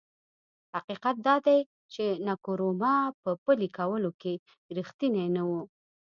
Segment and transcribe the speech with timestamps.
[0.75, 1.59] حقیقت دا دی
[1.93, 4.33] چې نکرومه په پلي کولو کې
[4.77, 5.51] رښتینی نه و.